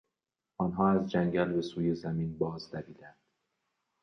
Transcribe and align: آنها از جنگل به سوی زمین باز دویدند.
آنها 0.57 0.89
از 0.91 1.11
جنگل 1.11 1.53
به 1.53 1.61
سوی 1.61 1.95
زمین 1.95 2.37
باز 2.37 2.71
دویدند. 2.71 3.17